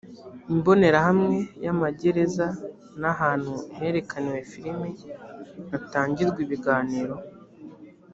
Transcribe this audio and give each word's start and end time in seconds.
imbonerahamwe 0.53 1.37
y’amagereza 1.65 2.45
n’ 2.99 3.03
ahantu 3.13 3.53
herekaniwe 3.77 4.39
filimi 4.51 4.89
hatangirwa 5.71 6.39
ibiganiro 6.45 7.15